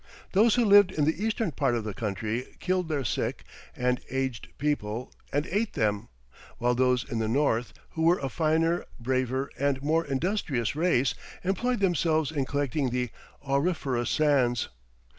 [0.31, 3.43] Those who lived in the eastern part of the country killed their sick
[3.75, 6.07] and aged people, and ate them,
[6.57, 11.81] while those in the north, who were a finer, braver, and more industrious race, employed
[11.81, 13.11] themselves in collecting the
[13.47, 14.69] auriferous sands.